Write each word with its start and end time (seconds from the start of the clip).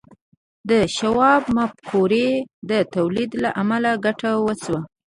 د 0.69 0.71
شواب 0.95 1.43
د 1.49 1.53
مفکورې 1.57 2.29
د 2.69 2.71
تولید 2.95 3.31
له 3.43 3.49
امله 3.61 3.89
ګټه 4.05 4.31
وشوه 4.45 4.81